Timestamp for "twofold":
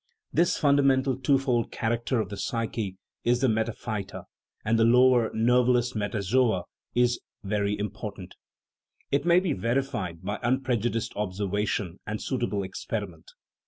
1.23-1.69